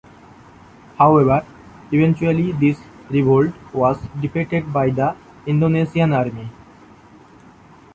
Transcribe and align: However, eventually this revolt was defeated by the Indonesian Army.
However, 0.97 1.45
eventually 1.91 2.53
this 2.53 2.79
revolt 3.11 3.53
was 3.71 3.99
defeated 4.19 4.73
by 4.73 4.89
the 4.89 5.15
Indonesian 5.45 6.11
Army. 6.11 6.49